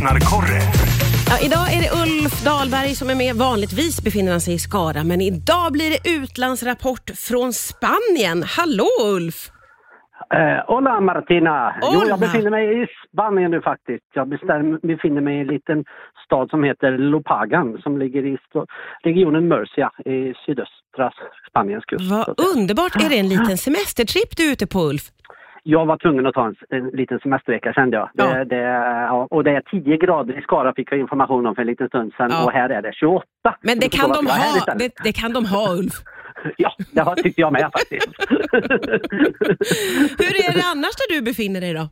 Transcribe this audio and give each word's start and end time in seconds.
Lyssnarkorre. 0.00 0.60
Ja, 1.30 1.36
idag 1.46 1.66
är 1.74 1.80
det 1.84 1.90
Ulf 2.02 2.44
Dahlberg 2.44 2.94
som 2.94 3.10
är 3.10 3.14
med. 3.14 3.34
Vanligtvis 3.36 4.04
befinner 4.04 4.30
han 4.30 4.40
sig 4.40 4.54
i 4.54 4.58
Skara, 4.58 5.04
men 5.04 5.20
idag 5.20 5.72
blir 5.72 5.90
det 5.94 6.00
utlandsrapport 6.16 7.10
från 7.28 7.52
Spanien. 7.52 8.42
Hallå 8.56 8.88
Ulf! 9.16 9.38
Eh, 10.34 10.60
hola 10.66 11.00
Martina! 11.00 11.74
Jo, 11.82 11.86
Hola. 11.86 12.08
jag 12.08 12.20
befinner 12.20 12.50
mig 12.50 12.82
i 12.82 12.86
Spanien 13.12 13.50
nu 13.50 13.60
faktiskt. 13.60 14.04
Jag 14.14 14.28
befinner 14.82 15.20
mig 15.20 15.36
i 15.36 15.40
en 15.40 15.46
liten 15.46 15.84
stad 16.24 16.50
som 16.50 16.64
heter 16.64 16.90
Lopagan 16.98 17.78
som 17.82 17.98
ligger 17.98 18.22
i 18.26 18.38
regionen 19.02 19.48
Murcia 19.48 19.90
i 20.04 20.34
sydöstra 20.46 21.06
Spaniens 21.50 21.84
kust. 21.84 22.10
Vad 22.10 22.40
underbart. 22.56 22.96
Är 22.96 23.08
det 23.08 23.18
en 23.18 23.28
liten 23.28 23.56
semestertripp 23.56 24.36
du 24.36 24.48
är 24.48 24.52
ute 24.52 24.66
på 24.66 24.78
Ulf? 24.90 25.04
Jag 25.62 25.86
var 25.86 25.96
tvungen 25.96 26.26
att 26.26 26.34
ta 26.34 26.46
en, 26.46 26.54
en 26.68 26.86
liten 26.88 27.20
semestervecka 27.20 27.72
kände 27.72 27.96
jag. 27.96 28.10
Ja. 28.14 28.24
Det, 28.34 28.44
det, 28.44 28.56
ja, 29.10 29.26
och 29.30 29.44
det 29.44 29.50
är 29.50 29.60
10 29.60 29.96
grader 29.96 30.38
i 30.38 30.42
Skara 30.42 30.74
fick 30.74 30.92
jag 30.92 31.00
information 31.00 31.46
om 31.46 31.54
för 31.54 31.62
en 31.62 31.68
liten 31.68 31.88
stund 31.88 32.12
sedan 32.16 32.28
Ja. 32.32 32.44
och 32.44 32.52
här 32.52 32.68
är 32.70 32.82
det 32.82 32.92
28. 32.94 33.24
Men 33.62 33.78
det 33.78 33.88
kan, 33.88 34.08
de 34.12 34.26
ha, 34.26 34.74
det, 34.78 34.92
det 35.04 35.12
kan 35.12 35.32
de 35.32 35.44
ha 35.46 35.72
Ulf. 35.78 35.92
Ja, 36.56 36.72
det 36.92 37.00
har- 37.00 37.14
tyckte 37.14 37.40
jag 37.40 37.52
med 37.52 37.62
faktiskt. 37.72 38.08
Hur 40.20 40.34
är 40.48 40.52
det 40.54 40.62
annars 40.72 40.94
där 41.00 41.14
du 41.14 41.22
befinner 41.22 41.60
dig 41.60 41.74
då? 41.74 41.88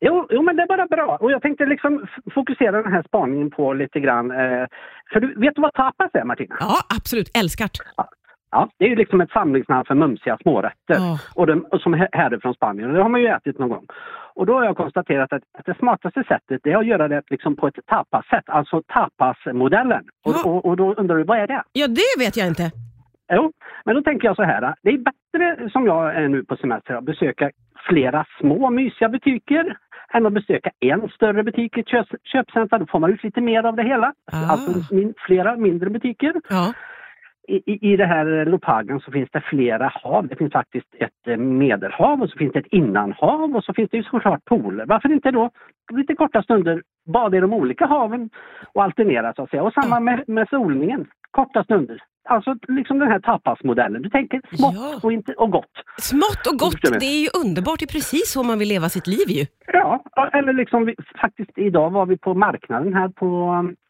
Jo, 0.00 0.26
jo, 0.30 0.42
men 0.42 0.56
det 0.56 0.62
är 0.62 0.66
bara 0.66 0.86
bra. 0.86 1.16
Och 1.20 1.32
jag 1.32 1.42
tänkte 1.42 1.66
liksom 1.66 2.06
fokusera 2.34 2.82
den 2.82 2.92
här 2.92 3.02
spaningen 3.02 3.50
på 3.50 3.72
lite 3.72 4.00
grann. 4.00 4.30
Eh, 4.30 4.66
för 5.12 5.20
du, 5.20 5.26
vet 5.40 5.54
du 5.54 5.60
vad 5.62 5.72
tapas 5.74 6.10
är 6.14 6.24
Martina? 6.24 6.56
Ja, 6.60 6.76
absolut. 6.96 7.36
Älskar. 7.38 7.68
Ja, 7.96 8.08
det 8.78 8.84
är 8.84 8.88
ju 8.88 8.96
liksom 8.96 9.20
ett 9.20 9.30
samlingsnamn 9.30 9.84
för 9.84 9.94
mumsiga 9.94 10.38
smårätter. 10.42 10.94
Ja. 10.94 11.18
Och, 11.34 11.46
de, 11.46 11.60
och 11.70 11.80
som 11.80 11.94
är 11.94 12.08
härifrån 12.12 12.54
Spanien. 12.54 12.88
Och 12.90 12.96
det 12.96 13.02
har 13.02 13.08
man 13.08 13.20
ju 13.20 13.26
ätit 13.26 13.58
någon 13.58 13.68
gång. 13.68 13.86
Och 14.34 14.46
då 14.46 14.54
har 14.54 14.64
jag 14.64 14.76
konstaterat 14.76 15.32
att, 15.32 15.42
att 15.58 15.66
det 15.66 15.78
smartaste 15.78 16.24
sättet 16.28 16.60
det 16.64 16.72
är 16.72 16.76
att 16.76 16.86
göra 16.86 17.08
det 17.08 17.22
liksom 17.30 17.56
på 17.56 17.66
ett 17.68 17.78
tapassätt. 17.86 18.48
Alltså 18.48 18.82
tapasmodellen. 18.86 20.04
Och, 20.24 20.34
Ja. 20.44 20.50
och, 20.50 20.64
och 20.64 20.76
då 20.76 20.94
undrar 20.94 21.16
du, 21.16 21.24
vad 21.24 21.38
är 21.38 21.46
det? 21.46 21.62
Ja, 21.72 21.86
det 21.88 22.24
vet 22.24 22.36
jag 22.36 22.46
inte. 22.46 22.70
Jo, 23.32 23.52
men 23.84 23.94
då 23.94 24.02
tänker 24.02 24.28
jag 24.28 24.36
så 24.36 24.42
här. 24.42 24.74
Det 24.82 24.90
är 24.90 24.98
bättre 24.98 25.70
som 25.70 25.86
jag 25.86 26.14
är 26.16 26.28
nu 26.28 26.44
på 26.44 26.56
semester 26.56 26.94
att 26.94 27.04
besöka 27.04 27.50
flera 27.88 28.24
små 28.40 28.70
mysiga 28.70 29.08
butiker 29.08 29.76
än 30.12 30.26
att 30.26 30.32
besöka 30.32 30.70
en 30.80 31.08
större 31.08 31.42
butik 31.42 31.76
i 31.76 31.80
ett 31.80 31.88
köp, 31.88 32.06
köpcenter. 32.24 32.78
Då 32.78 32.86
får 32.86 32.98
man 32.98 33.12
ut 33.12 33.24
lite 33.24 33.40
mer 33.40 33.62
av 33.66 33.76
det 33.76 33.82
hela. 33.82 34.12
Ah. 34.32 34.50
Alltså 34.52 34.94
min, 34.94 35.14
flera 35.26 35.56
mindre 35.56 35.90
butiker. 35.90 36.34
Ja. 36.48 36.72
I, 37.48 37.92
i, 37.92 37.96
det 37.96 38.06
här 38.06 38.44
Lopagen 38.44 39.00
så 39.00 39.10
finns 39.12 39.28
det 39.32 39.40
flera 39.40 39.92
hav. 39.94 40.28
Det 40.28 40.36
finns 40.36 40.52
faktiskt 40.52 40.86
ett 40.98 41.26
eh, 41.26 41.36
medelhav 41.36 42.22
och 42.22 42.30
så 42.30 42.38
finns 42.38 42.52
det 42.52 42.58
ett 42.58 42.72
innanhav 42.72 43.56
och 43.56 43.64
så 43.64 43.74
finns 43.74 43.90
det 43.90 43.96
ju 43.96 44.02
såklart 44.02 44.44
pooler. 44.44 44.86
Varför 44.86 45.12
inte 45.12 45.30
då 45.30 45.50
lite 45.92 46.14
korta 46.14 46.42
stunder 46.42 46.82
bada 47.12 47.36
i 47.36 47.40
de 47.40 47.52
olika 47.52 47.86
haven 47.86 48.30
och 48.74 48.82
alternera 48.84 49.34
så 49.34 49.42
att 49.42 49.50
säga. 49.50 49.62
Och 49.62 49.72
samma 49.72 50.00
med, 50.00 50.24
med 50.26 50.48
solningen. 50.48 51.06
Korta 51.30 51.64
stunder. 51.64 51.98
Alltså 52.28 52.54
liksom 52.68 52.98
den 52.98 53.08
här 53.08 53.20
tapasmodellen. 53.20 54.02
Du 54.02 54.10
tänker 54.10 54.40
smått 54.56 54.74
Ja. 54.74 55.00
och, 55.02 55.12
inte, 55.12 55.32
och 55.32 55.50
gott. 55.50 55.72
Smått 56.00 56.46
och 56.52 56.58
gott, 56.58 56.82
det 57.00 57.06
är 57.06 57.22
ju 57.22 57.28
underbart. 57.44 57.78
Det 57.78 57.84
är 57.84 57.94
precis 57.98 58.32
så 58.32 58.42
man 58.42 58.58
vill 58.58 58.68
leva 58.68 58.88
sitt 58.88 59.06
liv 59.06 59.28
ju. 59.28 59.46
Ja, 59.72 60.04
eller 60.32 60.52
liksom 60.52 60.86
vi, 60.86 60.94
faktiskt 61.20 61.50
idag 61.56 61.90
var 61.90 62.06
vi 62.06 62.18
på 62.18 62.34
marknaden 62.34 62.94
här 62.94 63.08
på, 63.08 63.28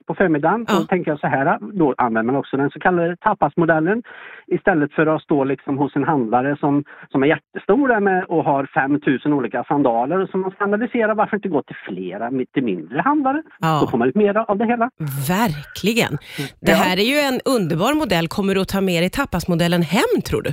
på 0.08 0.14
förmiddagen. 0.14 0.64
Ja. 0.68 0.74
Då 0.74 0.84
tänker 0.86 1.10
jag 1.10 1.20
så 1.20 1.26
här, 1.26 1.58
då 1.80 1.94
använder 1.98 2.32
man 2.32 2.40
också 2.40 2.56
den 2.56 2.70
så 2.70 2.80
kallade 2.80 3.16
tapasmodellen 3.16 4.02
istället 4.46 4.92
för 4.92 5.06
att 5.06 5.22
stå 5.22 5.44
liksom 5.44 5.78
hos 5.78 5.96
en 5.96 6.04
handlare 6.04 6.56
som, 6.60 6.84
som 7.12 7.22
är 7.22 7.26
jättestor 7.26 7.88
där 7.88 8.00
med, 8.00 8.24
och 8.24 8.44
har 8.44 8.70
5000 8.74 9.32
olika 9.32 9.64
sandaler 9.64 10.18
och 10.22 10.28
som 10.28 10.40
man 10.40 10.50
standardiserar. 10.50 11.14
Varför 11.14 11.36
inte 11.36 11.48
gå 11.48 11.62
till 11.62 11.76
flera, 11.88 12.30
till 12.54 12.64
mindre 12.64 13.00
handlare? 13.00 13.42
Ja. 13.58 13.78
Då 13.80 13.86
får 13.90 13.98
man 13.98 14.08
ut 14.08 14.14
mer 14.14 14.50
av 14.50 14.58
det 14.58 14.66
hela. 14.66 14.90
Verkligen. 15.28 16.18
Det 16.60 16.72
här 16.72 16.96
är 17.04 17.08
ju 17.14 17.18
en 17.28 17.40
underbar 17.56 17.94
modell. 17.94 18.28
Kommer 18.28 18.54
du 18.54 18.60
att 18.60 18.68
ta 18.68 18.80
med 18.80 19.02
dig 19.02 19.10
tapasmodellen 19.10 19.82
hem 19.82 20.12
tror 20.28 20.42
du? 20.42 20.52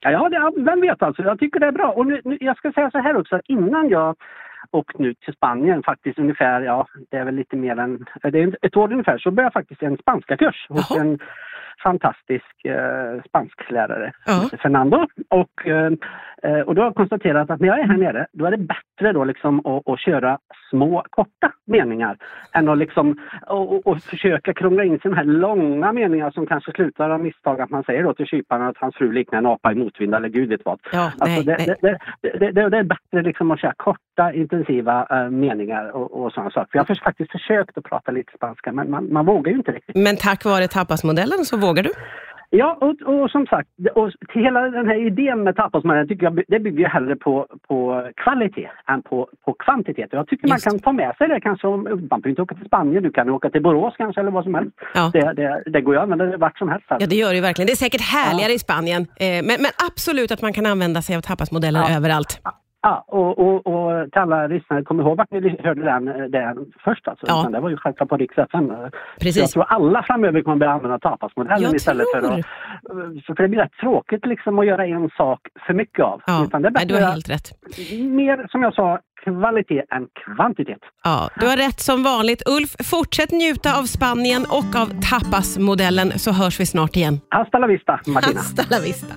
Ja, 0.00 0.28
det, 0.28 0.62
vem 0.62 0.80
vet 0.80 1.02
alltså. 1.02 1.22
Jag 1.22 1.38
tycker 1.38 1.60
det 1.60 1.66
är 1.66 1.72
bra. 1.72 1.88
Och 1.96 2.06
nu, 2.06 2.20
nu, 2.24 2.38
jag 2.40 2.56
ska 2.56 2.72
säga 2.72 2.90
så 2.90 2.98
här 2.98 3.16
också, 3.16 3.40
innan 3.44 3.88
jag 3.88 4.16
åkt 4.72 4.98
nu 4.98 5.14
till 5.14 5.34
Spanien 5.34 5.82
faktiskt 5.82 6.18
ungefär, 6.18 6.60
ja 6.60 6.86
det 7.10 7.16
är 7.16 7.24
väl 7.24 7.34
lite 7.34 7.56
mer 7.56 7.78
än, 7.78 8.06
det 8.22 8.38
är 8.38 8.56
ett 8.66 8.76
år 8.76 8.92
ungefär, 8.92 9.18
så 9.18 9.30
började 9.30 9.46
jag 9.46 9.52
faktiskt 9.52 9.82
en 9.82 9.96
spanska 9.98 10.36
kurs 10.36 10.66
hos 10.68 10.90
Jaha. 10.90 11.00
en 11.00 11.18
fantastisk 11.82 12.64
eh, 12.64 13.22
spansklärare, 13.28 14.12
Ja. 14.26 14.48
Fernando. 14.62 15.06
Och, 15.28 15.66
eh, 15.66 15.86
eh, 15.86 15.92
och 16.66 16.74
då 16.74 16.82
har 16.82 16.86
jag 16.86 16.94
konstaterat 16.94 17.50
att 17.50 17.60
när 17.60 17.68
jag 17.68 17.80
är 17.80 17.84
här 17.84 17.96
nere, 17.96 18.26
då 18.32 18.44
är 18.44 18.50
det 18.50 18.58
bättre 18.58 19.12
då 19.12 19.24
liksom 19.24 19.66
att, 19.66 19.88
att 19.88 20.00
köra 20.00 20.38
små, 20.70 21.04
korta 21.10 21.52
meningar 21.66 22.16
än 22.52 22.68
att 22.68 22.78
liksom 22.78 23.18
och, 23.46 23.86
och, 23.86 24.02
försöka 24.02 24.54
krångla 24.54 24.84
in 24.84 24.98
sig 24.98 25.00
i 25.04 25.08
de 25.08 25.16
här 25.16 25.24
långa 25.24 25.92
meningar 25.92 26.30
som 26.30 26.46
kanske 26.46 26.72
slutar 26.72 27.10
av 27.10 27.20
misstag 27.20 27.60
att 27.60 27.70
man 27.70 27.84
säger 27.84 28.02
då 28.02 28.14
till 28.14 28.26
kyparen 28.26 28.62
att 28.62 28.76
hans 28.76 28.96
fru 28.96 29.12
liknar 29.12 29.38
en 29.38 29.46
apa 29.46 29.72
i 29.72 29.74
motvind 29.74 30.14
eller 30.14 30.28
gud 30.28 30.48
vet 30.48 30.64
vad. 30.64 30.80
Ja, 30.92 31.12
Alltså 31.18 31.42
nej, 31.42 31.44
det, 31.44 31.76
nej. 31.82 31.98
Det, 32.20 32.50
det, 32.50 32.68
det, 32.68 32.78
är 32.78 32.82
bättre 32.82 33.22
liksom 33.22 33.50
att 33.50 33.60
köra 33.60 33.74
korta, 33.76 34.32
intensiva 34.32 35.06
eh, 35.10 35.30
meningar 35.30 35.90
och, 35.90 36.24
och 36.24 36.32
sådana 36.32 36.50
saker. 36.50 36.70
För 36.70 36.78
jag 36.78 36.84
har 36.84 37.04
faktiskt 37.04 37.32
försökt 37.32 37.78
att 37.78 37.84
prata 37.84 38.12
lite 38.12 38.32
spanska 38.36 38.72
men 38.72 38.90
man, 38.90 39.12
man 39.12 39.26
vågar 39.26 39.52
ju 39.52 39.58
inte 39.58 39.72
riktigt. 39.72 39.96
Men 39.96 40.16
tack 40.16 40.44
vare 40.44 40.68
tapasmodellen 40.68 41.44
så 41.44 41.56
vågar 41.56 41.82
du? 41.82 41.90
Ja, 42.50 42.78
och, 42.80 43.02
och 43.14 43.30
som 43.30 43.46
sagt, 43.46 43.68
och 43.94 44.10
hela 44.34 44.60
den 44.60 44.86
här 44.88 45.06
idén 45.06 45.44
med 45.44 45.56
tapasmannen 45.56 46.08
tycker 46.08 46.24
jag 46.24 46.42
det 46.48 46.58
bygger 46.60 46.88
hellre 46.88 47.16
på, 47.16 47.46
på 47.68 48.08
kvalitet 48.16 48.68
än 48.86 49.02
på, 49.02 49.28
på 49.44 49.52
kvantitet. 49.58 50.08
Jag 50.12 50.28
tycker 50.28 50.48
Just. 50.48 50.66
man 50.66 50.72
kan 50.72 50.80
ta 50.80 50.92
med 50.92 51.16
sig 51.16 51.28
det 51.28 51.40
kanske. 51.40 51.66
Om, 51.66 51.82
man 51.82 51.98
behöver 52.08 52.28
inte 52.28 52.42
åka 52.42 52.54
till 52.54 52.66
Spanien, 52.66 53.02
du 53.02 53.10
kan 53.10 53.30
åka 53.30 53.50
till 53.50 53.62
Borås 53.62 53.94
kanske 53.96 54.20
eller 54.20 54.30
vad 54.30 54.44
som 54.44 54.54
helst. 54.54 54.72
Ja. 54.94 55.10
Det, 55.12 55.32
det, 55.32 55.62
det 55.70 55.80
går 55.80 55.94
ju 55.94 55.98
att 55.98 56.02
använda 56.10 56.36
vart 56.36 56.58
som 56.58 56.68
helst. 56.68 56.86
Ja, 56.88 57.06
det 57.06 57.16
gör 57.16 57.28
det 57.28 57.34
ju 57.34 57.40
verkligen. 57.42 57.66
Det 57.66 57.72
är 57.72 57.76
säkert 57.86 58.00
härligare 58.00 58.50
Ja. 58.50 58.56
i 58.56 58.58
Spanien. 58.58 59.02
Eh, 59.02 59.26
men, 59.28 59.56
men 59.64 59.70
absolut 59.92 60.30
att 60.32 60.42
man 60.42 60.52
kan 60.52 60.66
använda 60.66 61.02
sig 61.02 61.16
av 61.16 61.20
tapasmodellen 61.20 61.82
Ja. 61.88 61.96
överallt. 61.96 62.40
Ja, 62.82 63.04
och, 63.06 63.38
och, 63.38 63.66
och 63.66 64.12
till 64.12 64.20
alla 64.20 64.46
lyssnare, 64.46 64.82
kom 64.82 65.00
ihåg 65.00 65.16
vart 65.16 65.30
ni 65.30 65.56
hörde 65.62 65.82
den, 65.82 66.08
eh, 66.08 66.24
den 66.24 66.72
först 66.84 67.08
alltså. 67.08 67.26
Ja. 67.28 67.40
Utan 67.40 67.52
det 67.52 67.60
var 67.60 67.70
ju 67.70 67.76
självklart 67.76 68.08
på 68.08 68.16
Rix 68.16 68.38
FM. 68.38 68.72
Precis. 69.20 69.36
Jag 69.42 69.50
tror 69.50 69.64
alla 69.64 70.02
framöver 70.02 70.42
kommer 70.42 70.56
börja 70.56 70.72
använda 70.72 70.98
tapasmodellen 70.98 71.74
istället 71.74 72.06
för 72.14 72.18
att... 72.18 72.46
För 73.26 73.42
det 73.42 73.48
blir 73.48 73.60
rätt 73.60 73.72
tråkigt 73.80 74.26
liksom 74.26 74.58
att 74.58 74.66
göra 74.66 74.86
en 74.86 75.10
sak 75.16 75.40
för 75.66 75.74
mycket 75.74 76.04
av. 76.04 76.22
Ja, 76.26 76.44
Utan 76.44 76.62
det 76.62 76.68
är 76.68 76.72
nej, 76.72 76.86
du 76.86 76.94
har 76.94 77.00
bättre 77.00 77.12
helt 77.12 77.30
rätt. 77.30 77.48
mer, 78.00 78.46
som 78.50 78.62
jag 78.62 78.74
sa, 78.74 78.98
kvalitet 79.24 79.82
än 79.90 80.06
kvantitet. 80.24 80.78
Ja, 81.04 81.28
du 81.40 81.46
har 81.46 81.56
rätt 81.56 81.80
som 81.80 82.02
vanligt. 82.02 82.42
Ulf, 82.48 82.76
fortsätt 82.90 83.30
njuta 83.32 83.78
av 83.78 83.82
Spanien 83.82 84.42
och 84.58 84.80
av 84.82 84.86
tapasmodellen 85.10 86.18
så 86.18 86.32
hörs 86.32 86.60
vi 86.60 86.66
snart 86.66 86.96
igen. 86.96 87.20
Hasta 87.28 87.58
la 87.58 87.66
vista, 87.66 88.00
Martina. 88.06 88.40
Hasta 88.40 88.62
la 88.76 88.80
vista. 88.82 89.06